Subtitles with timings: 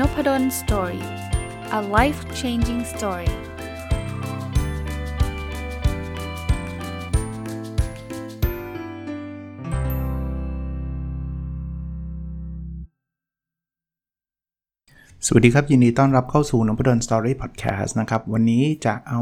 [0.00, 1.04] นพด ล story
[1.78, 3.30] a life changing story
[15.26, 19.20] สวัสดีครับ ยินดีต้อนรับเข้าสู่นพดล story podcast นะครับ วันนี้จะเอา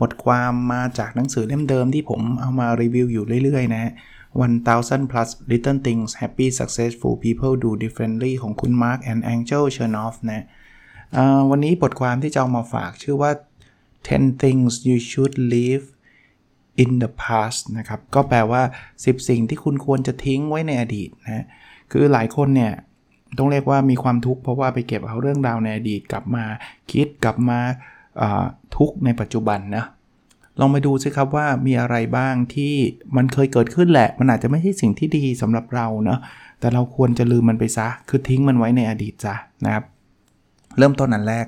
[0.00, 3.92] บทความมาจากหนังสือเล่มเดิมที่ผมเอามารีวิวอยู่เรื่อยๆ นะ
[4.34, 10.44] 1000 plus little things happy successful people do differently ของคุณ Mark and Angel Chernoff นะ
[11.50, 13.30] วันนี้บทความที่จะเอามาฝากชื่อว่า
[13.88, 15.86] 10 things you should leave
[16.82, 18.62] in the past นะครับ ก็แปลว่า
[18.94, 21.44] 10 สิ่งที่คุณควรจะทิ้งไว้ในอดีตนะ
[21.90, 22.72] คือหลายคนเนี่ย
[23.38, 26.44] ต้องเรียกว่ามีความทุกข์เพราะว่าไปเก็บเอาเรื่องราวในอดีตกลับมา
[26.92, 27.60] คิดกลับมา
[28.76, 29.84] ทุกข์ในปัจจุบันนะ
[30.60, 32.74] ลองไปดูสิครับว่ามีอะไรบ้างที่
[33.16, 36.18] มันเคยเกิดขึ้นแหละ มันอาจจะไม่ใช่สิ่งที่ดีสำหรับเราเนาะ
[36.60, 39.84] แต่เราควรจะลืมมันไปซะ คือทิ้งมันไว้ในอดีตจ้ะนะครับ
[40.78, 41.46] เริ่มต้นอันแรก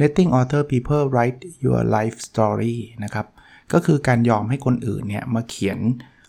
[0.00, 3.26] letting other people write your life story นะครับ
[3.72, 5.78] ก็คือการยอมให้คนอื่นเนี่ยมาเขียน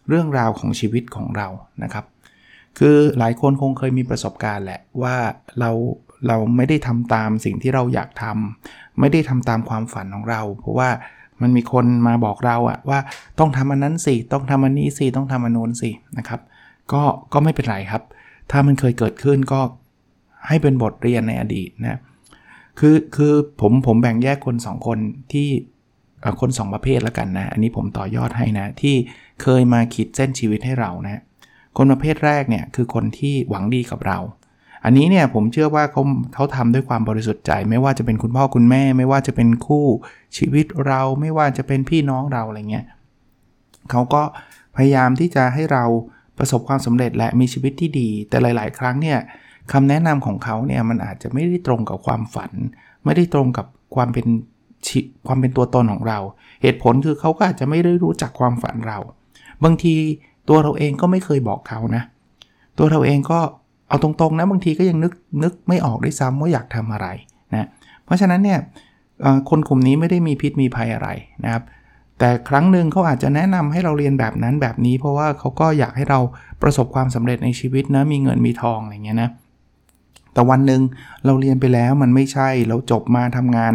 [0.10, 1.48] เรื่องราวของชีวิตของเรา
[1.84, 2.06] นะครับ
[2.80, 5.16] คือหลายคนคงเคยมีประสบการณ์แหละว่า
[5.60, 5.72] เรา
[6.28, 10.90] เราไม่ได้ทำตามสิ่งที่เราอยากทำไม่ได้ทำตามความฝันของเรา เพราะว่า
[11.42, 13.00] มันมีคนมาบอกเราอะว่า
[13.40, 16.42] ต้องทำอันนั้นสิ ต้องทำอันนี้สิ ต้องทำอันโน้นสินะครับ
[16.94, 17.02] ก็
[17.34, 18.04] ก็ไม่เป็นไรครับ
[18.52, 19.62] ถ้ามันเคยเกิดขึ้นก็
[20.48, 22.00] ให้เป็นบทเรียนในอดีตนะ
[22.80, 25.00] คือคือผมผมแบ่งแยกคน 2 คน
[25.34, 25.48] ที่
[26.42, 28.96] คน 2 ประเภทแล้วกันนะ อันนี้ผมต่อยอดให้นะ ที่
[29.42, 31.22] เคยมาขีดเส้นชีวิตให้เรานะ
[31.78, 34.20] คนประเภทแรกเนี่ยคือคนที่หวังดีกับเรา
[34.86, 36.02] อันนี้เนี่ยผมเชื่อว่าเขา
[36.34, 39.86] เขาทำด้วยความบริสุทธิ์ใจ ไม่ว่าจะเป็นคุณพ่อคุณแม่ ไม่ว่าจะเป็นคู่
[40.38, 42.86] ชีวิตเราไม่ว่าจะเป็นพี่น้องเราอะไรเงี้ย
[43.92, 44.22] เขาก็
[44.76, 45.84] พยายามที่จะให้เรา
[46.38, 49.20] ประสบความสำเร็จและมีชีวิตที่ดี แต่หลาย ๆ ครั้งเนี่ย
[49.72, 52.52] คำแนะนำของเขาเนี่ยมันอาจจะไม่ได้ตรงกับความฝัน
[53.06, 53.66] ไม่ได้ตรงกับ
[53.96, 54.28] ความเป็น
[55.28, 56.20] ความเป็นตัวตนของเรา
[56.62, 58.98] เหตุผลคือเขาก็อาจจะไม่ได้รู้จักความฝันเรา
[59.64, 59.96] บางที
[60.50, 62.04] ตัวเราเองก็ไม่เคยบอกเขานะ
[62.78, 63.40] ตัวเราเองก็
[63.88, 65.14] เอาตรงๆนะบางทีก็ยังนึก
[65.44, 67.08] นึกไม่ออกด้วยซ้ำว่าอยากทำอะไร
[67.54, 67.68] นะ
[68.06, 68.60] เพราะฉะนั้นเนี่ย
[69.50, 71.10] คนกลุ่มนี้ไม่ได้มีพิษมีภัยอะไร
[71.44, 71.64] นะครับ
[72.20, 76.20] แต่ครั้งหนึ่งเขาอาจจะแนะนำให้เราเรียนแบบนั้นแบบนี้ เพราะว่าเขาก็อยากให้เรา
[76.62, 79.30] ประสบความสำเร็จในชีวิตนะมีเงินมีทองอะไรเงี้ยนะ
[80.34, 80.82] แต่วันหนึ่ง
[81.26, 83.74] เราเรียนไปแล้วมันไม่ใช่เราจบมาทำงาน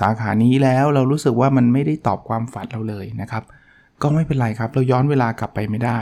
[0.00, 3.42] สาขานี้แล้วเรารู้สึกว่ามันไม่ได้ตอบความฝันเราเลยนะครับ
[4.02, 5.98] ก็ไม่เป็นไรครับ เราย้อนเวลากลับไปไม่ได้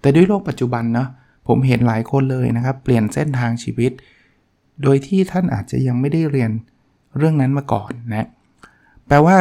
[0.00, 1.08] แต่ด้วยโลกปัจจุบันเนาะ
[1.48, 3.92] ผมเห็นหลายคนเลยนะครับ เปลี่ยนเส้นทางชีวิต
[4.82, 6.50] โดยที่ท่านอาจจะยังไม่ได้เรียน
[7.16, 8.28] เรื่องนั้นมาก่อนนะ
[9.08, 9.36] แปลว่า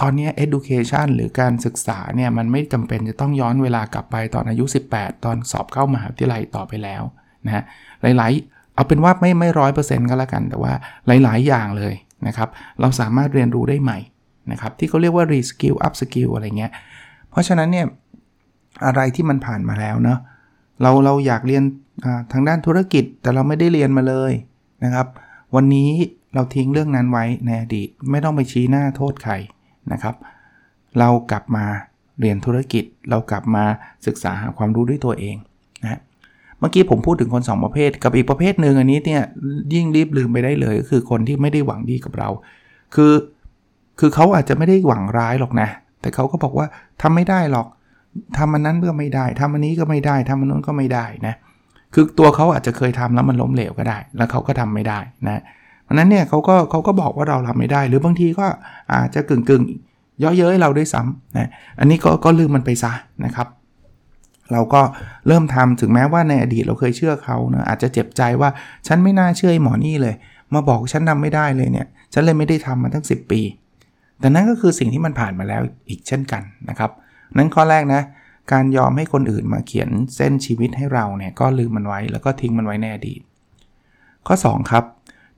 [0.00, 4.64] ตอนนี้ education หรือการศึกษาเนี่ย มันไม่จำเป็นจะต้องย้อนเวลากลับไปตอนอายุ
[4.94, 7.02] 18 ตอนสอบเข้ามหาวิทยาลัยต่อไปแล้ว
[7.46, 7.64] นะ
[8.02, 10.72] หลายๆ เอาเป็นว่าไม่ไม่ร้อยเปอร์เซ็นต์ก็แล้วกัน แต่ว่า
[11.06, 11.94] หลาย ๆ อย่างเลย
[12.26, 12.48] นะครับ
[12.80, 13.98] เราสามารถเรียนรู้ได้ใหม่
[14.52, 16.72] นะครับ ที่เขาเรียกว่า reskill up skill อะไรเงี้ย
[17.30, 17.86] เพราะฉะนั้นเนี่ย
[18.86, 20.18] อะไรที่มันผ่านมาแล้วเนาะ
[20.82, 21.62] เราเราอยากเรียน
[22.32, 24.32] ทางด้านธุรกิจแต่เราไม่ได้เรียนมาเลย
[24.84, 25.06] นะครับ
[25.54, 25.90] วันนี้
[26.34, 29.32] เราทิ้งเรื่องนั้นไว้ในอดีตไม่ต้องไปชี้หน้าโทษใคร
[29.92, 30.14] นะครับ
[30.98, 31.64] เรากลับมา
[32.20, 33.64] เรียนธุรกิจ เรากลับมา
[34.06, 35.36] ศึกษาหาความรู้ด้วยตัวเอง
[35.82, 36.00] นะ
[36.58, 39.22] เมื่อกี้ผมพูดถึงคน 2 ประเภท กับอีกประเภทหนึ่งอันนี้เนี่ย
[39.74, 42.28] ยิ่งรีบลืมไปได้เลยก็คือคนที่ไม่ได้หวังดีกับเรา
[42.94, 43.12] คือ
[43.98, 45.68] คือเขาอาจจะไม่ได้หวังร้ายหรอกนะ
[46.00, 46.66] แต่เขาก็บอกว่า
[47.02, 47.66] ทำไม่ได้หรอก
[48.36, 51.34] ทำมันนั้นก็ไม่ได้ทำอันนี้ก็ไม่ได้ทำอันนู้นก็ไม่ได้นะ
[51.94, 55.42] คือตัวเขาอาจจะเคยทำแล้วมันล้มเหลวก็ได้ แล้วเขาก็ทำไม่ได้นะ
[55.84, 58.46] เพราะนั้นเนี่ยเขาก็เขาก็บอกว่าเราทำไม่ได้ หรือบางทีก็
[58.92, 59.62] อาจจะกึ่งกึ่ง
[60.22, 61.48] ย่อเย้ยเราด้วยซ้ำนะ
[61.78, 62.92] อันนี้ก็ก็ลืมมันไปซะ
[63.24, 63.48] นะครับ
[64.52, 64.82] เราก็
[65.26, 68.50] เริ่มทำถึงแม้ว่าในอดีตเราเคยเชื่อเขานะอาจจะเจ็บใจว่า
[68.86, 70.14] ฉันไม่น่าเชื่อหมอนี่เลย
[70.54, 73.40] มาบอกฉันทาไม่ได้เลยเนี่ยฉันเลยไม่ได้ทำมาตั้ง 10 ปี
[74.20, 76.90] แต่นั่นก็คือสิ่งที่มันผ่านมาแล้วอีกเช่นกันนะครับ
[77.36, 78.02] นั้นข้อแรกนะ
[78.52, 83.20] การยอมให้คนอื่นมาเขียนเส้นชีวิตให้เราเนี่ยก็ลืมมันไว้แล้วก็ทิ้งมันไว้ในอดีต
[84.26, 84.84] ข้อ 2 ครับ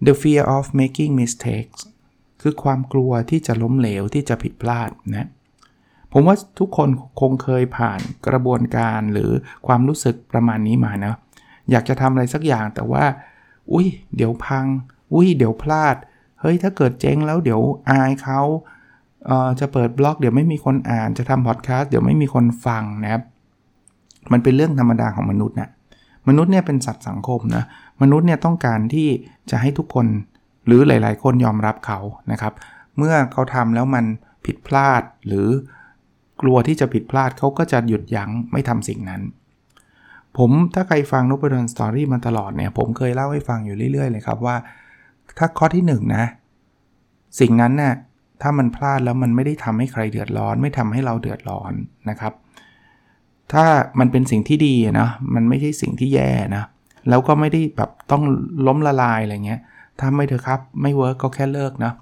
[0.06, 1.80] the fear of making mistakes
[2.42, 5.28] คือความกลัวที่จะล้มเหลวที่จะผิดพลาดนะ
[6.12, 6.88] ผมว่าทุกคน
[7.20, 9.30] คงเคยผ่านกระบวนการหรือ
[9.66, 11.14] ความรู้สึกประมาณนี้มานะ
[11.70, 13.04] อยากจะทำอะไรสักอย่างแต่ว่า
[13.72, 14.66] อุ้ยเดี๋ยวพัง
[15.14, 15.96] อุ้ยเดี๋ยวพลาด
[16.40, 17.60] เฮ้ยถ้าเกิดเจ๊งแล้วเดี๋ยว
[17.90, 18.40] อายเขา
[19.60, 23.22] จะเปิดบล็อกเดี๋ยวไม่มีคนอ่านจะทำพอดแคสต์เดี๋ยวไม่มีคนฟังนะครับ
[24.32, 25.70] มันเป็นเรื่องธรรมดาของมนุษย์นะ
[26.28, 27.64] มนุษย์เนี่ยเป็นสัตว์สังคมนะ
[28.02, 29.08] มนุษย์เนี่ยต้องการที่
[29.50, 30.06] จะให้ทุกคน
[30.66, 31.98] หรือหลาย ๆ คนยอมรับเขา
[32.32, 32.52] นะครับ
[32.96, 34.04] เมื่อเขาทำแล้วมัน
[34.44, 35.46] ผิดพลาดหรือ
[36.42, 39.22] กลัวที่จะผิดพลาดเขาก็จะหยุดยั้งไม่ทำสิ่งนั้น
[40.36, 44.56] ผมถ้าใครฟังนพดล story มาตลอดเนี่ยผมเคยเล่าให้ฟังอยู่เรื่อย ๆ เลยครับว่า
[45.38, 46.24] ถ้าข้อที่1 นะ
[47.40, 47.94] สิ่งนั้นนะ่ะ
[48.42, 51.72] ถ้ามันพลาดแล้วมันไม่ได้ทำให้ใครเดือดร้อน ไม่ทำให้เราเดือดร้อน
[52.10, 52.32] นะครับ
[53.52, 53.64] ถ้า
[53.98, 56.64] มันเป็นสิ่งที่ดีนะมันไม่ใช่สิ่งที่แย่นะ
[57.08, 58.22] แล้วก็ไม่ได้แบบต้อง
[58.66, 59.60] ล้มละลายอะไรเงี้ย
[60.00, 61.92] ทำไปเถอะครับ ไม่ work ก็แค่เลิกนะ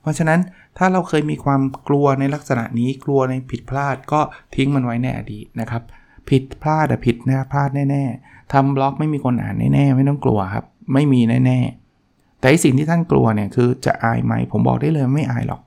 [0.00, 0.40] เพราะฉะนั้น
[0.78, 4.20] ถ้าเราเคยมีความกลัวในลักษณะนี้กลัวในผิดพลาดก็
[4.54, 5.82] ทิ้งมันไว้ในอดีตนะครับ
[6.30, 10.64] ผิดพลาดอะผิดแนะพลาดแน่ๆทำบล็อกไม่มีคนอ่านแน่ๆไม่ต้องกลัวครับ
[10.94, 15.60] ไม่มีแน่ๆแต่สิ่งที่ท่านกลัวเนี่ยคือจะอายไหมผมบอกได้เลยไม่อายหรอก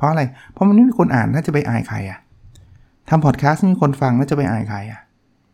[0.00, 2.18] เพราะอะไร เพราะมันไม่มีคนอ่านน่าจะไปอายใครอะ
[3.08, 5.00] ทำพอดแคสต์ไม่มีคนฟังน่าจะไปอายใครอะ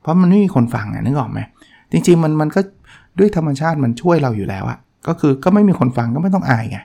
[0.03, 1.41] เพราะมันไม่มีคนฟังอะนึกออกไหม
[1.93, 2.61] จริงๆมันมันก็
[3.19, 4.79] ด้วยธรรมชาติมันช่วยเราอยู่แล้วอะ
[5.09, 6.79] ก็คือก็ไม่มีคนฟังก็ไม่ต้องอายไง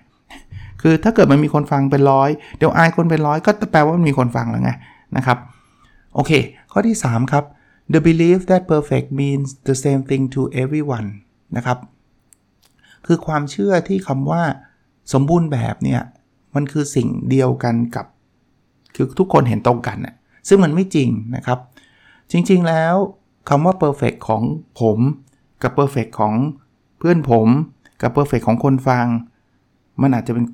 [0.82, 4.72] คือถ้าเกิดมันมีคนฟังเป็นร้อยเดี๋ยวอายคนเป็นร้อยก็แปลว่ามันมีคนฟังแล้วไง
[5.18, 5.38] นะครับ
[6.16, 6.32] โอเค
[6.72, 7.44] ข้อที่ 3 ครับ
[7.94, 11.10] the belief that perfect means the same thing to everyone
[11.58, 11.78] นะครับ
[13.06, 14.42] คือความเชื่อที่คำว่า
[15.14, 16.02] สมบูรณ์แบบเนี่ย
[16.56, 18.06] มันคือสิ่งเดียวกันกับ
[18.96, 20.16] คือทุกคนเห็นตรงกันน่ะ
[20.48, 21.60] ซึ่งมันไม่จริงนะครับ
[22.32, 22.96] จริงๆแล้ว
[23.50, 24.42] คำว่า perfect ของ
[24.82, 25.00] ผม
[25.64, 26.34] กับ perfect ของ
[26.98, 27.48] เพื่อนผม
[28.02, 29.06] กับ perfect ของคนฟัง
[30.02, 30.46] มันอาจจะเป็น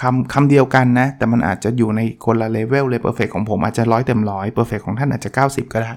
[0.00, 5.92] คำคำเดียวกันนะ แต่มันอาจจะอยู่ในคนละเลเวลเลย perfect ของผมอาจจะร้อยเต็มร้อย perfect ของท่านอาจจะ 90 ก็ได้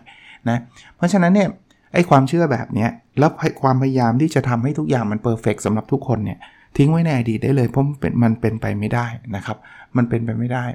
[0.50, 0.58] นะ
[0.96, 1.50] เพราะฉะนั้นเนี่ย
[1.94, 2.88] ไอ้ความเชื่อแบบนี้
[3.20, 3.32] แล้ว
[3.62, 6.40] ความพยายามที่จะทำให้ทุกอย่างมัน perfect สำหรับทุกคนเนี่ย
[6.78, 9.06] ทิ้งไว้ในอดีตได้เลยเพราะมันเป็นมันเป็นไปไม่ได้
[9.36, 9.58] นะครับ
[9.98, 10.66] มันเป็นไปไม่ได้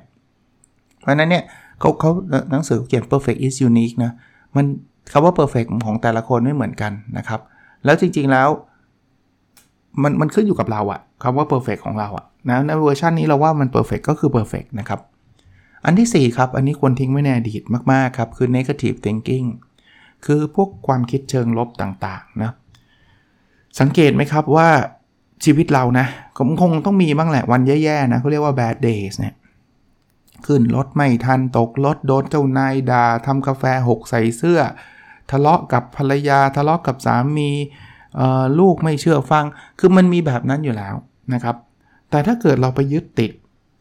[1.01, 1.45] เพราะนั้นเนี่ย
[1.81, 2.11] เขาเขา
[2.51, 4.13] หนังสือเขียน perfect is unique นะ
[4.57, 4.65] มัน
[5.13, 7.41] คำว่า perfect ของแต่ละคนไม่เหมือนกันนะครับ
[7.85, 8.49] แล้วจริงๆแล้ว
[10.03, 15.01] มันมันขึ้นอยู่กับเราอะคำว่า perfect ของเราอะนะในเวอร์ชันนี้เราว่ามัน perfect ก็คือ perfect นะครับ
[15.85, 17.63] อันที่ 4 ครับ อันนี้ควรทิ้งไว้ในอดีต
[17.93, 19.47] มาก ๆ ครับ คือ negative thinking
[20.27, 22.53] คือพวกความคิดเชิงลบต่าง ๆ นะ
[23.81, 24.69] สังเกตไหมครับว่า
[25.45, 26.07] ชีวิตเรานะ
[26.39, 29.35] ผมคงต้องมีบ้างแหละวันแย่ๆนะเขาเรียกว่า bad days เนี่ย
[30.47, 34.61] ขึ้นรถไม่ทันตกรถโดนเจ้านายด่าทำกาแฟหกใส่เสื้อ
[35.31, 37.51] ทะเลาะกับภรรยา ทะเลาะกับสามี
[38.61, 39.45] ลูกไม่เชื่อฟัง
[39.79, 40.95] คือมันมีแบบนั้นอยู่แล้ว
[41.35, 41.57] นะครับ
[42.11, 43.33] แต่ถ้าเกิดเราไปยึดติด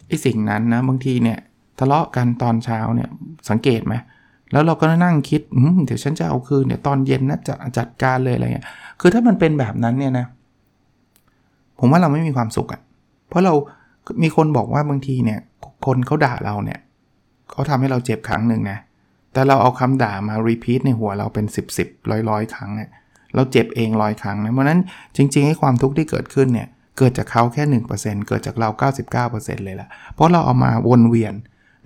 [0.08, 1.40] ไอ้สิ่งนั้นนะบางทีเนี่ย
[1.80, 3.10] ทะเลาะกันตอนเช้าเนี่ย
[3.50, 3.94] สังเกตไหม
[4.52, 5.42] แล้วเราก็นั่งคิด
[5.86, 8.68] เดี๋ยวฉันจะเอาคืนเนี่ยตอนเย็นนะจะจัดการเลยอะไรเงี้ย
[9.00, 10.26] คือถ้ามันเป็นแบบนั้นเนี่ยนะ
[11.80, 12.82] ผมว่าเราไม่มีความสุขอะ่ะ
[13.30, 13.54] เพราะเรา
[14.24, 15.40] มีคนบอกว่าบางทีเนี่ย
[15.86, 16.80] คนเขาด่าเราเนี่ย
[17.52, 18.78] เขาทำให้เราเจ็บครั้งหนึ่งนะ
[19.34, 21.80] แต่เราเอาคำด่ามารีพีทในหัวเราเป็น 10บส
[22.10, 22.90] ร้อยร้อยครั้งเนี่ย
[23.36, 24.80] เราเจ็บเองร้อยครั้งนะเพราะนั้น
[25.16, 26.68] จริงๆให้ความทุกข์ที่เกิดขึ้นเนี่ย
[26.98, 27.64] เกิดจากเขาแค่
[27.98, 28.70] 1%เกิดจากเรา
[29.22, 31.34] 99%เลยล่ะ เพราะเราเอามาวนเวียน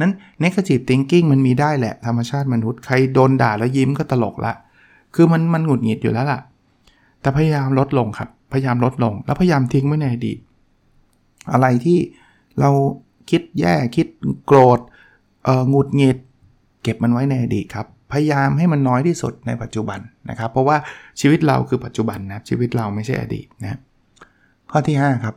[0.01, 0.11] นั้น
[0.43, 4.53] negative thinking มันมีได้แหละ ธรรมชาติมนุษย์ ใครโดนด่าแล้วยิ้มก็ตลกละ
[5.15, 6.39] คือมันมันหงุดหงิดอยู่แล้วล่ะ
[7.21, 10.37] แต่พยายามลดลงครับ พยายามลดลง แล้วพยายามทิ้งไว้ในอดีต
[11.51, 11.97] อะไรที่
[12.59, 12.69] เรา
[13.29, 14.07] คิดแย่คิด
[14.45, 14.79] โกรธ
[15.43, 16.17] เอ่อหงุดหงิด
[16.83, 20.77] เก็บมันไว้ในอดีตครับ พยายามให้มันน้อยที่สุดในปัจจุบันนะครับ เพราะว่า
[21.19, 23.79] ชีวิตเราคือปัจจุบันนะชีวิตเราไม่ใช่อดีตนะ
[24.71, 25.35] ข้อที่ 5 ครับ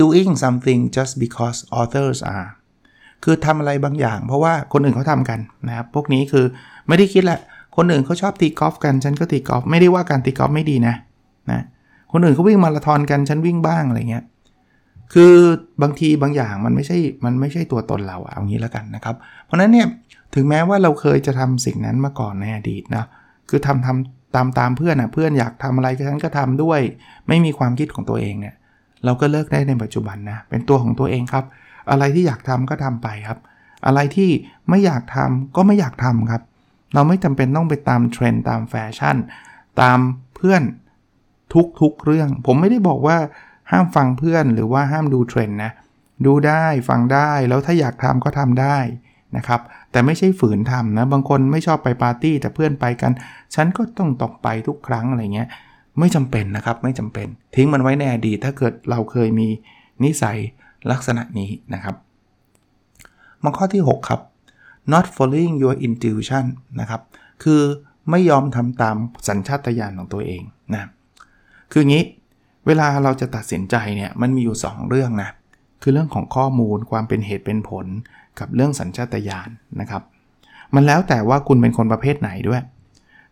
[0.00, 2.48] doing something just because others are
[3.24, 6.46] คือทำอะไรบางอย่าง เพราะว่าคนอื่นเขาทำกันนะครับ พวกนี้คือ
[6.88, 7.40] ไม่ได้คิดแหละ
[7.76, 10.94] คนอื่นเขาชอบตีกอล์ฟกัน ฉันก็ตีกอล์ฟ ไม่ได้ว่าการตีกอล์ฟไม่ดีนะ
[11.50, 11.62] นะ
[12.12, 14.24] คนอื่นเขาวิ่งมาราธอนกันฉันวิ่งบ้างอะไรเงี้ย
[15.12, 15.34] คือ
[15.82, 19.86] บางทีบางอย่างมันไม่ใช่ มันไม่ใช่ตัวตนเราเอางี้แล้วกันนะครับ เพราะนั้นเนี่ย
[20.34, 23.04] ถึงแม้ว่าเราเคยจะทำสิ่งนั้นมาก่อนในอดีตนะ
[23.48, 26.80] คือทำทำตามตามเพื่อนนะเพื่อนอยากทำอะไรฉันก็ทำด้วย
[27.28, 28.54] ไม่มีความคิดของตัวเองเนี่ย
[29.04, 31.44] เราก็เลิกได้ในปัจจุบันนะเป็นตัวของตัวเองครับ
[31.90, 33.38] อะไรที่อยากทำก็ทำไปครับ
[33.86, 34.30] อะไรที่
[34.68, 36.42] ไม่อยากทำก็ไม่อยากทำครับ
[36.94, 39.16] เราไม่จำเป็นต้องไปตามเทรนด์ตามแฟชั่น
[39.80, 39.98] ตาม
[40.36, 40.62] เพื่อน
[41.80, 43.16] ทุกๆเรื่อง ผมไม่ได้บอกว่า
[43.70, 45.72] ห้ามฟังเพื่อนหรือว่าห้ามดูเทรนด์นะ
[46.26, 48.78] ดูได้ฟังได้แล้วถ้าอยากทำก็ทำได้
[49.36, 53.12] นะครับ แต่ไม่ใช่ฝืนทำนะ บางคนไม่ชอบไปปาร์ตี้แต่เพื่อนไปกัน
[53.54, 55.48] ฉันก็ต้องต้องไปทุกครั้งอะไรเงี้ย
[55.98, 59.48] ไม่จำเป็นนะครับ ไม่จำเป็น ทิ้งมันไว้ในอดีตถ้าเกิดเราเคยมี
[60.04, 60.38] นิสัย
[60.90, 61.94] ลักษณะนี้นะครับ
[63.44, 64.20] มาข้อที่ 6 ครับ
[64.92, 66.44] not following your intuition
[66.80, 67.00] นะครับ
[67.42, 67.62] คือ
[68.10, 68.96] ไม่ยอมทำตาม
[69.28, 70.42] สัญชาตญาณของตัวเอง
[70.74, 70.88] นะ
[71.72, 72.04] คืองี้
[72.66, 75.30] เวลาเราจะตัดสินใจเนี่ยมันมีอยู่ 2 เรื่องนะ
[75.82, 77.86] คือเรื่องของข้อมูลความเป็นเหตุเป็นผล
[78.38, 79.48] กับเรื่องสัญชาตญาณ
[79.80, 80.02] นะครับ
[80.74, 82.62] มันแล้วแต่ว่าคุณเป็นคนประเภทไหนด้วย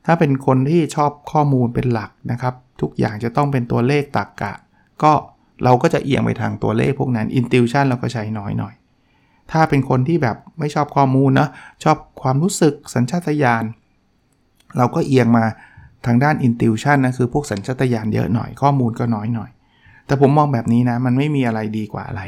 [0.07, 4.53] ถ้าเป็นคนที่ชอบข้อมูลเป็นหลักนะครับ ทุกอย่างจะต้องเป็นตัวเลขตรรกะ
[5.03, 5.13] ก็
[5.65, 8.75] เราก็จะเอียงไปทางตัวเลขพวกนั้น intuition เราก็ใช้น้อยหน่อย
[9.53, 11.49] ถ้าเป็นคนที่แบบไม่ชอบข้อมูลนะ
[11.85, 13.65] ชอบความรู้สึกสัญชาตญาณ
[14.79, 15.45] เราก็เอียงมา
[16.07, 19.51] ทางด้าน intuition นะคือพวกสัญชาตญาณเยอะหน่อยข้อมูลก็น้อยหน่อย
[20.07, 22.23] แต่ผมมองแบบนี้นะมันไม่มีอะไรดีกว่าอะไร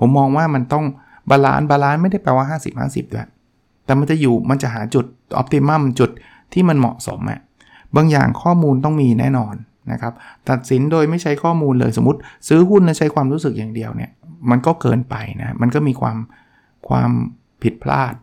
[0.00, 0.84] ผมมองว่ามันต้อง
[1.30, 3.28] balance balance ไม่ได้แปลว่า 50 50ด้วย
[3.84, 5.04] แต่มันจะอยู่มันจะหาจุด
[5.36, 6.10] ออ t ติมัมจุด
[6.52, 7.40] ที่มันเหมาะสมอะ
[7.96, 9.54] บางอย่างข้อมูลต้องมีแน่นอน
[9.92, 10.12] นะครับ
[10.50, 14.10] ตัดสินโดยไม่ใช้ข้อมูลเลยสมมติซื้อหุ้นแล้วใช้ความรู้สึกอย่างเดียวเนี่ย
[14.50, 16.16] มันก็เกินไปนะมันก็มีความ
[16.88, 17.10] ความ
[17.62, 18.14] ผิดพลาด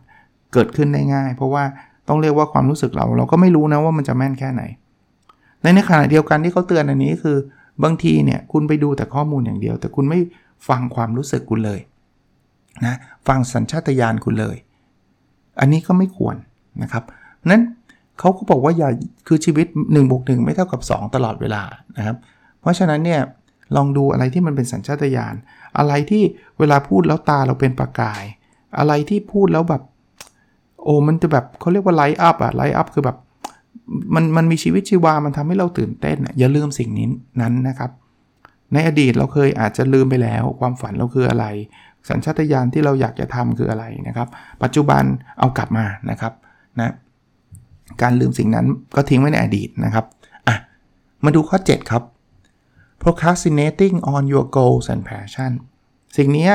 [0.52, 1.64] เกิดขึ้นได้ง่าย เพราะว่า
[2.08, 4.62] ต้องเรียกว่าความรู้สึกเรา เราก็ไม่รู้นะว่ามันจะแม่นแค่ไหน
[5.62, 7.36] ในในขณะเดียวกันที่เขาเตือนอันนี้คือ
[7.84, 10.20] บางทีเนี่ยคุณไปดูแต่ข้อมูลอย่างเดียว แต่คุณไม่
[10.68, 11.80] ฟังความรู้สึกคุณเลย
[12.86, 12.96] นะ
[13.28, 14.56] ฟังสัญชาตญาณคุณเลย
[15.60, 16.36] อันนี้ก็ไม่ควร
[16.82, 17.04] นะครับ
[17.50, 17.62] นั้น
[18.18, 18.90] เขาก็บอกว่าอย่า
[19.26, 21.62] คือชีวิต1บวก1ไม่เท่ากับ 2 ตลอดเวลา
[21.96, 22.16] นะครับ
[22.60, 23.20] เพราะฉะนั้นเนี่ย
[23.76, 25.34] ลองดูอะไรที่มันเป็นสัญชาตญาณ
[25.78, 26.22] อะไรที่
[26.58, 28.24] เวลาพูดแล้วตาเราเป็นประกาย
[28.78, 29.82] อะไรที่พูดแล้วแบบ
[30.86, 33.16] โอ้มันจะแบบเขาเรียกว่า light up อะ light up คือแบบ
[34.14, 37.06] มันมันมีชีวิตชีวา มันทำให้เราตื่นเต้นอะอย่าลืมสิ่งนี้
[37.40, 37.90] นั้นนะครับ
[38.72, 41.46] ในอดีตเราเคยอาจจะลืมไปแล้ว ความฝันเราคืออะไร
[42.08, 44.28] สัญชาตญาณที่เราอยากจะทำคืออะไรนะครับ
[44.62, 45.02] ปัจจุบัน
[45.38, 46.32] เอากลับมานะครับ
[46.80, 46.92] นะ
[48.02, 48.66] การลืมสิ่งนั้น
[48.96, 50.04] ก็ทิ้งไว้ในอดีตนะครับ
[50.48, 50.56] อะ
[51.24, 52.02] มาดูข้อ 7 ครับ
[53.02, 55.52] procrastinating on your goals and passion
[56.16, 56.48] สิ่งนี้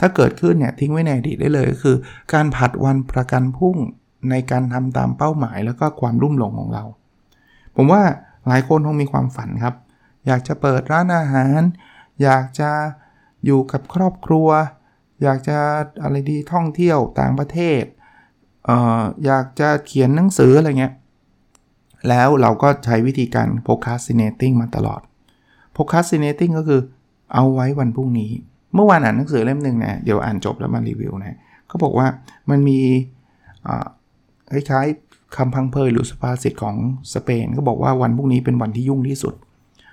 [0.00, 1.96] ถ้าเกิดขึ้นเนี่ยทิ้งไว้ในอดีตได้เลยก็คือ
[2.32, 3.76] การผัดวันประกันพุ่ง
[4.30, 6.84] ในการทำตามเป้าหมายแล้วก็ความรุ่มหลงของเรา
[7.76, 8.02] ผมว่า
[8.48, 9.74] หลายคนคงมีความฝันครับ
[10.26, 11.60] อยากจะเปิดร้านอาหาร
[12.22, 12.70] อยากจะ
[13.44, 14.48] อยู่กับครอบครัว
[15.22, 15.58] อยากจะ
[16.02, 17.82] อะไรดีท่องเที่ยวต่างประเทศ
[18.68, 18.70] อ
[19.00, 20.94] ออยากจะเขียนหนังสืออะไรเงี้ย
[22.08, 25.00] แล้วเราก็ใช้วิธีการ procrastinating มาตลอด
[25.76, 26.80] procrastinating ก็คือ
[27.34, 28.32] เอาไว้วันพรุ่งนี้
[28.74, 31.36] เมื่อวานอ่านหนังสือเล่มหนึ่งนะเดี๋ยวอ่านจบแล้วมารีวิวนะ
[31.68, 32.06] เขาบอกว่า
[32.50, 32.78] มันมี
[34.52, 36.76] คล้ายๆคำพังเพยหรือสุภาษิตของ
[37.14, 39.34] สเปนก็บอกว่าวันพรุ่งนี้เป็นวันที่ยุ่งที่สุด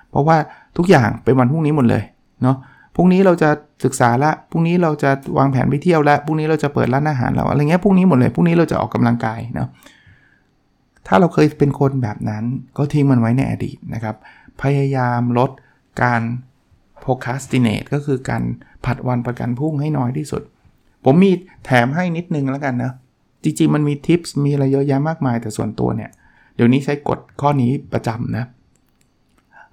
[0.10, 0.38] เพราะว่า
[0.78, 2.04] ทุกอย่างเป็นวันพรุ่งนี้หมดเลย
[2.44, 2.58] เนาะ
[2.96, 3.50] พรุ่งนี้เราจะ
[3.84, 9.68] ศึกษาละพรุ่งนี้เราจะวางแผนไปเที่ยวละพรุ่งนี้เราจะเปิดร้านอาหารเราอะไรเงี้ยพรุ่งนี้หมดเลยพรุ่งนี้เราจะออกกำลังกายเนาะ
[11.08, 12.44] ถ้าเราเคยเป็นคนแบบนั้น
[12.78, 14.16] ก็ทิ้งมันไว้ในอดีตนะครับ
[14.62, 15.50] พยายามลด
[16.04, 16.22] การ
[17.04, 18.44] procrastinate ก็คือการ
[18.86, 20.42] ผัดวันประกันพรุ่งให้น้อยที่สุด
[21.06, 21.32] ผมมี
[21.66, 22.92] แถมให้นิดนึงแล้วกันนะ
[23.44, 26.10] จริงๆมันมีทิปส์มีอะไรเยอะแยะมากมายแต่ส่วนตัวเนี่ย
[26.56, 28.46] เดี๋ยวนี้ใช้กฎข้อนี้ประจำนะ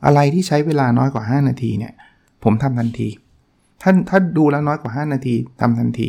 [0.06, 1.92] อะไรที่ใช้เวลาน้อยกว่า 5 นาทีเนี่ย
[2.44, 3.08] ผมทำทันที
[3.82, 6.08] ถ้าถ้าดูแล้วน้อยกว่า 5 นาทีทำทันที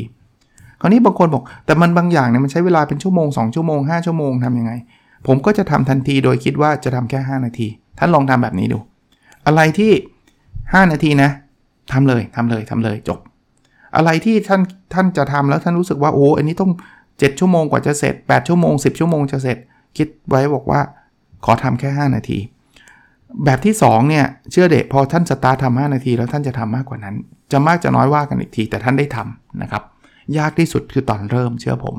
[0.82, 4.72] คราวนี้บางคนบอก แต่มันบางอย่างเนี่ยมันใช้เวลาเป็นชั่วโมง 2 ชั่วโมง 5 ชั่วโมงทำยังไง
[5.28, 7.68] ผมก็จะทำทันทีโดยคิดว่าจะทำแค่ 5 นาที
[8.00, 8.80] ท่านลองทำแบบนี้ดู
[9.48, 9.92] อะไรที่
[10.72, 11.32] 5 นาทีนะ
[11.92, 13.20] ทำเลยทำเลยทำเลยจบ
[13.96, 14.62] อะไรที่ท่าน
[14.94, 16.72] ท่านจะทำแล้วท่านรู้สึกว่าโอ้อันนี้ต้อง
[17.06, 19.58] 7 ชั่วโมงกว่าจะเสร็จ 8 ชั่วโมง 10 ชั่วโมงจะเสร็จ
[19.98, 20.82] คิดไว้บอกว่า
[21.46, 22.40] ขอทำแค่ 5 นาที
[23.46, 27.16] แบบที่2เนี่ยเชื่อเด็กพอท่านสตาร์ทำ5นาทีแล้วท่านจะทำมากกว่านั้น
[27.52, 29.84] จะมากจะน้อยว่ากันอีกทีแต่ท่านได้ทำนะครับ
[30.38, 31.96] ยากที่สุดคือตอนเริ่มเชื่อผม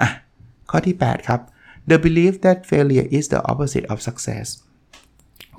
[0.00, 0.10] อะ
[0.70, 1.40] ข้อที่ 8 ครับ
[1.90, 4.46] the belief that failure is the opposite of success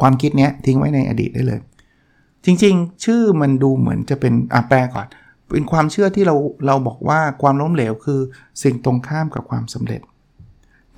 [0.01, 1.59] ความคิดเนี้ยทิ้งไว้ในอดีตได้เลย
[2.46, 5.08] จริงๆ ชื่อมันดูเหมือนจะเป็นอะแปลก่อน
[5.51, 6.36] เป็นความเชื่อที่เรา
[6.67, 8.19] เราบอกว่าความล้มเหลวคือ
[8.63, 10.01] สิ่งตรงข้ามกับความสำเร็จ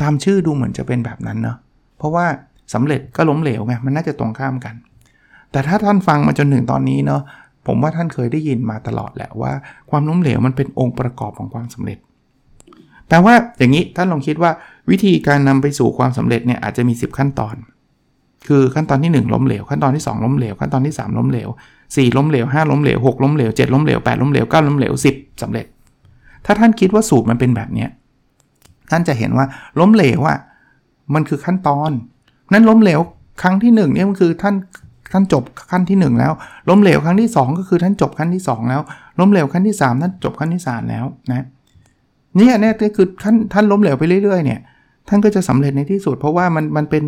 [0.02, 1.58] ตามชื่อดูเหมือนจะเป็นแบบนั้นเนาะ
[1.98, 2.26] เพราะว่า
[2.74, 4.76] สำเร็จก็ล้มเหลวไงมันน่าจะตรงข้ามกัน
[5.52, 7.22] แต่ถ้าท่านฟังมาจนถึงตอนนี้เนาะ
[7.68, 9.52] ผมว่าท่านเคยได้ยินมาตลอดแหละว่า
[9.90, 11.98] ความล้มเหลวมันเป็นองค์ประกอบของความสำเร็จ
[13.08, 14.52] แปลว่าอย่างนี้ท่านลองคิดว่า
[14.92, 17.56] วิธีการนำไปสู่ความสำเร็จเนี่ยอาจจะมี 10 ขั้นตอน
[18.48, 21.50] คือขั้นตอนที่ 1 ล้มเหลว ขั้นตอนที่ 2 ล้มเหลว ขั้นตอนที่ 3 ล้มเหลว
[21.86, 25.66] 4 ล้มเหลว 5 ล้มเหลว 6 ล้มเหลว 7 ล้มเหลว 8 ล้มเหลว 9 ล้มเหลว 10สำเร็จ
[26.46, 27.86] ถ้าท่านคิดว่าสูตรมันเป็นแบบนี้
[28.92, 29.46] ท่านจะเห็นว่า
[29.80, 30.40] ล้มเหลวอะ
[31.14, 31.92] มันคือขั้นตอน
[32.54, 33.00] นั้นล้มเหลว
[33.42, 34.56] ครั้งที่1เนี่ยมันคือท่าน
[35.12, 36.34] ท่านจบขั้นที่ 1 แล้ว
[36.70, 38.82] ล้มเหลวครั้งที่ 2 ก็คือท่านจบขั้นที่ 2 แล้ว
[39.20, 41.46] ล้มเหลวขั้นที่ 3 ท่านจบขั้นที่ 3 แล้วนะ
[42.38, 44.60] เนี่ยเนี่ยคือขั้นท่านล้มเหลวไปเรื่อยๆเนี่ย
[45.10, 47.04] ท่านก็จะสำเร็จในที่สุด เพราะว่ามันมันเป็น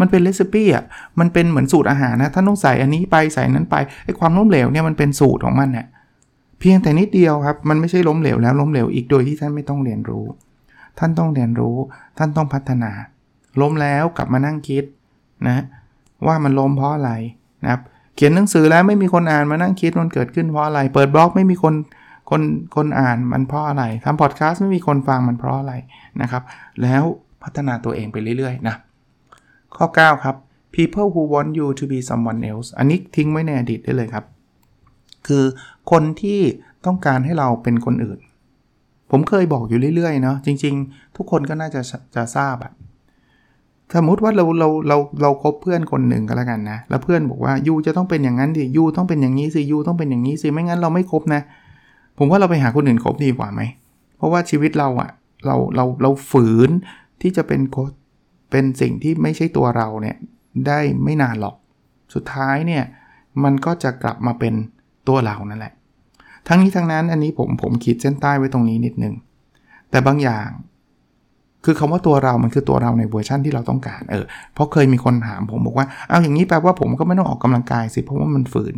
[0.00, 0.84] มันเป็นเรซิปี้อะ
[1.20, 5.86] มันเป็นเหมือนสูตรอาหารนะ ท่านต้องใส่อันนี้ไปใส่นั้นไป ไอ้ความล้มเหลวเนี่ยมันเป็นสูตรของมันเนี่ย
[6.60, 10.24] เพียงแต่นิดเดียวครับ มันไม่ใช่ล้มเหลวแล้วล้มเหลวอีกโดยที่ท่านไม่ต้องเรียนรู้
[10.98, 11.76] ท่านต้องเรียนรู้
[12.18, 12.90] ท่านต้องพัฒนา
[13.60, 14.84] ล้มแล้วกลับมานั่งคิด
[15.46, 15.64] นะ
[16.26, 17.12] ว่ามันล้มเพราะอะไร
[17.62, 17.80] นะครับ
[18.16, 21.74] เขียนหนังสือแล้วไม่มีคนอ่านมานั่งคิดมันเกิดขึ้นเพราะอะไร เปิดบล็อกไม่มีคน
[22.30, 22.42] คน
[22.76, 25.72] คนอ่านมันเพราะอะไรทำพอดแคสต์ไม่มีคนฟังมันเพราะอะไร
[26.22, 26.42] นะครับ
[26.82, 27.02] แล้ว
[27.42, 28.76] พัฒนาตัวเองไปเรื่อยๆนะ
[29.76, 30.36] ข้อ 9 ครับ
[30.74, 34.24] people who want you to be someone else อันนี้ทิ้งไว้ในอดีตได้เลยครับ
[35.26, 35.44] คือ
[35.90, 36.40] คนที่
[36.86, 38.18] ต้องการให้เราเป็นคนอื่น
[39.10, 41.80] ผมเคยบอกอยู่เรื่อยๆเนาะจริง ๆ ทุกคนก็น่าจะ
[42.14, 42.72] จะทราบอะ
[43.96, 51.42] สมมติว่าเราเราเราเราคบเพื่อนคนหนึ่งก็แล้วกันนะแล้วเพื่อนบอกว่ายูจะต้องเป็นอย่างนั้นสิยูต้องเป็นอย่างนี้สิยูต้องเป็นอย่างนี้สิไม่งั้นเราไม่คบนะ
[52.18, 53.60] ผมว่าเราไปหาคนอื่นคบดีกว่าไหม
[54.16, 55.10] เพราะว่าชีวิตเราอะ
[55.46, 56.70] เราเราเราฝืน
[57.20, 57.76] ที่จะเป็นโค
[58.56, 60.16] เป็นสิ่งที่ไม่ใช่ตัวเราเนี่ย
[60.66, 61.56] ได้ไม่นานหรอก
[62.14, 62.82] สุดท้ายเนี่ย
[63.44, 64.54] มันก็จะกลับมาเป็น
[65.08, 65.74] ตัวเรานั่นแหละ
[66.48, 69.14] ทั้งนี้ทั้งนั้นอันนี้ผมผมขีดเส้นใต้ไว้ตรงนี้นิดนึง
[69.90, 70.48] แต่บางอย่าง
[71.64, 78.76] คือคำว่าตัวเรา มันคือตัวเราในเวอร์ชั่นที่เราต้องการ เออ เพราะเคยมีคนถามผมบอกว่า เอาอย่างนี้แปลว่าผมก็ไม่ต้องออกกำลังกายสิ เพราะว่ามันฝืน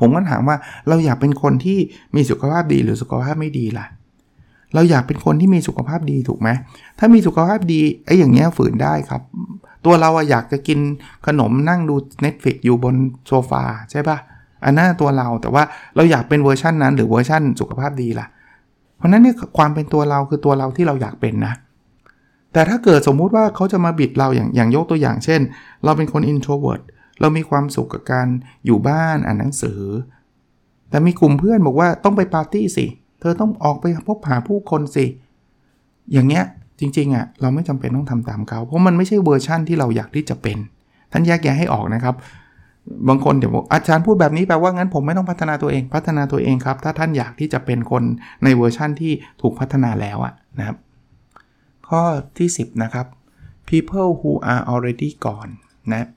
[0.00, 0.56] ผมก็ถามว่า
[0.88, 1.78] เราอยากเป็นคนที่
[2.14, 3.86] มีสุขภาพดีหรือสุขภาพไม่ดีล่ะ
[4.74, 6.48] เราอยากเป็นคนที่มีสุขภาพดีถูกไหม
[6.98, 9.22] ถ้ามีสุขภาพดีไอ้อย่างเงี้ยฝืนได้ครับ
[9.84, 10.78] ตัวเราอะอยากจะกิน
[11.26, 12.94] ขนมนั่งดู Netflix อยู่บน
[13.26, 14.18] โซฟาใช่ปะ
[14.64, 15.62] อันนั้นตัวเราแต่ว่า
[15.96, 18.26] เราอยากเป็นเวอร์ชันนั้นหรือเวอร์ชันสุขภาพดีล่ะ
[18.96, 21.54] เพราะนั้นเนี่ยความเป็นตัวเราคือตัวเราที่เราอยากเป็นนะ
[22.52, 25.40] แต่ถ้าเกิดสมมุติว่าเขาจะมาบิดเราอย่างอย่างยกตัวอย่างเช่น
[25.84, 26.82] เราเป็นคน introvert
[27.20, 28.26] เรามีความสุขกับการ
[28.66, 29.80] อยู่บ้านอ่านหนังสือ
[30.90, 35.06] แต่มีกลุ่มเพื่อนบอกว่าต้องไปปาร์ตี้สิเธอต้องออกไปพบหาผู้คนสิ
[36.12, 36.44] อย่างเงี้ย
[36.80, 40.58] จริงๆอะ่ะเราไม่จำเป็นต้องทำตามเขา เพราะมันไม่ใช่เวอร์ชั่นที่เราอยากที่จะเป็น
[41.12, 42.14] ท่านแยกแยะให้ออกนะครับ
[43.08, 48.02] บางคนเดี๋ยวบอกอาจารย์พูดแบบนี้แปลว่างั้นผมไม่ต้องพัฒนาตัวเอง พัฒนาตัวเองครับ ถ้าท่านอยากที่จะเป็นคน
[48.44, 50.76] ในเวอร์ชั่นที่ถูกพัฒนาแล้วอะนะครับ
[51.88, 52.02] ข้อ
[52.38, 53.06] ที่ 10 นะครับ
[53.70, 55.52] people who are already gone
[55.92, 56.08] นะ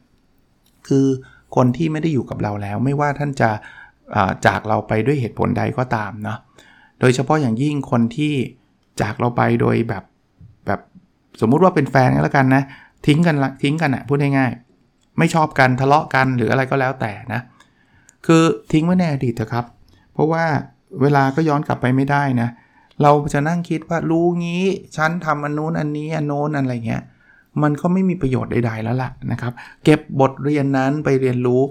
[0.88, 1.08] คือ
[1.56, 3.50] คนที่ไม่ได้อยู่กับเราแล้ว ไม่ว่าท่านจะ
[4.46, 6.40] จากเราไปด้วยเหตุผลใดก็ตามเนาะ
[7.00, 8.34] โดยเฉพาะอย่างยิ่งคนที่
[9.02, 10.04] จากเราไปโดยแบบ
[10.66, 10.80] แบบ
[11.42, 12.64] สมมุติว่าเป็นแฟนกันแล้วกันนะ
[13.08, 17.42] ทิ้งกันทิ้งกันอะพูดง่ายๆไม่ชอบกันทะเลาะกันหรืออะไรก็แล้วแต่นะ
[18.26, 19.66] คือทิ้งไว้ในอดีตเถอะครับ
[20.14, 20.44] เพราะว่า
[21.02, 22.50] เวลาก็ย้อนกลับไปไม่ได้นะ
[23.02, 24.64] เราจะนั่งคิดว่ารู้งี้
[24.98, 27.04] ฉันทำอันนู้นอันนี้อันโน้นอะไรเงี้ย
[27.62, 31.62] มันก็ไม่มีประโยชน์ใดๆแล้วล่ะนะครับ เก็บบทเรียนนั้นไปเรียนรู้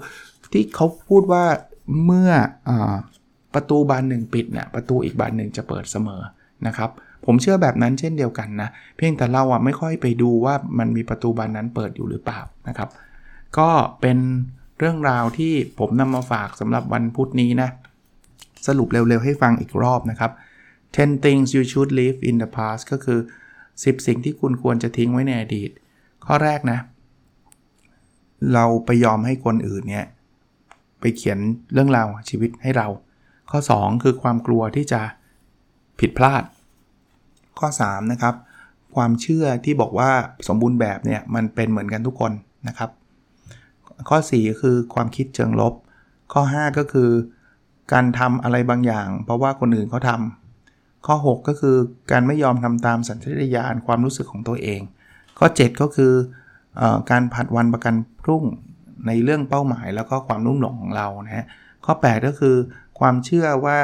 [0.53, 1.44] ที่เขาพูดว่า
[2.05, 2.31] เมื่อ
[2.68, 2.70] อ
[3.55, 6.23] ประตูบานหนึ่งปิดเนี่ยประตูอีกบานหนึ่งจะเปิดเสมอ
[6.67, 6.90] นะครับ
[7.25, 12.88] ผมเชื่อแบบนั้นเช่นเดียวกันนะ เพียงแต่เราอะไม่ค่อยไปดูว่ามันมีประตูบานนั้นเปิดอยู่หรือเปล่านะครับ
[13.59, 14.19] ก็เป็น
[14.79, 17.69] เรื่องราวที่ผมนำมาฝากสำหรับวันพุธนี้นะ
[18.67, 20.33] สรุปเร็วๆให้ฟังอีกรอบนะครับ
[20.95, 23.19] 10 things you should leave in the past ก็คือ
[23.62, 25.71] 10 สิ่งที่คุณควรจะทิ้งไว้ในอดีต
[26.27, 26.79] ข้อแรกนะ
[28.55, 30.07] เราไปยอมให้คนอื่นเนี่ย
[31.01, 31.38] ไปเขียน
[31.73, 32.88] เรื่องราวชีวิตให้เรา
[33.57, 35.01] ข้อ 2 คือความกลัวที่จะ
[36.01, 36.43] ผิดพลาด
[37.59, 38.35] ข้อ 3 นะครับ
[38.95, 40.11] ความเชื่อที่บอกว่า
[40.49, 42.33] สมบูรณ์แบบเนี่ยมันเป็นเหมือนกันทุกคน
[42.69, 42.90] นะครับ
[44.09, 45.75] ข้อ 4 คือความคิดเชิงลบ
[46.33, 47.11] ข้อ 5 ก็คือ
[47.93, 51.77] การทำอะไรบางอย่าง เพราะว่าคนอื่นเขาทำข้อ 6 ก็คือ
[52.11, 54.81] การไม่ยอมทำตามสัญชาตญาณความรู้สึกของตัวเอง
[55.38, 56.12] ข้อ 7 ก็คือ
[56.81, 58.43] อการผัดวันประกันพรุ่ง
[59.07, 61.47] ในเรื่องเป้าหมายแล้วก็ความรุ่มหลงของเรานะฮะ
[61.85, 62.57] ข้อ 8 ก็คือ
[63.00, 63.78] ความเชื่อว่า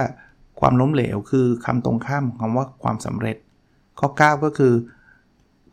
[0.61, 3.37] ความล้มเหลวคือคำตรงข้ามของคำว่าความสำเร็จ
[4.01, 4.75] ข้อ 9 ก็คือ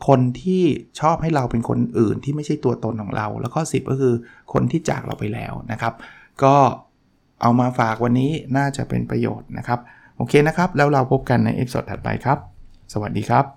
[0.07, 0.63] คนที่
[0.99, 4.13] ชอบให้เราเป็นคนอื่นที่ไม่ใช่ตัวตนของเรา แล้วก็10 ก็คือ
[4.53, 5.93] คนที่จากเราไปแล้วนะครับ
[6.43, 6.55] ก็
[7.41, 9.79] เอามาฝากวันนี้น่าจะเป็นประโยชน์นะครับ
[10.17, 12.37] โอเคนะครับ แล้วเราพบกันใน episode ถัดไปครับ
[12.93, 13.56] สวัสดีครับ